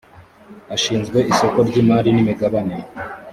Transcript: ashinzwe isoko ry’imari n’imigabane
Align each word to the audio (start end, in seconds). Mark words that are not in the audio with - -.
ashinzwe 0.75 1.17
isoko 1.31 1.57
ry’imari 1.67 2.09
n’imigabane 2.13 2.77